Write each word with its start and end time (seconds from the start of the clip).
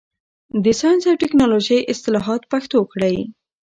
د 0.63 0.65
ساینس 0.79 1.03
او 1.11 1.15
ټکنالوژۍ 1.23 1.79
اصطلاحات 1.93 2.41
پښتو 2.51 2.79
کړئ. 2.91 3.15